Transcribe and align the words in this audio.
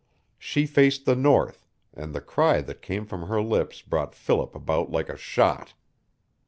She 0.39 0.65
faced 0.65 1.05
the 1.05 1.15
north, 1.15 1.67
and 1.93 2.11
the 2.11 2.21
cry 2.21 2.61
that 2.61 2.81
came 2.81 3.05
from 3.05 3.27
her 3.27 3.39
lips 3.39 3.83
brought 3.83 4.15
Philip 4.15 4.55
about 4.55 4.89
like 4.89 5.09
a 5.09 5.15
shot. 5.15 5.75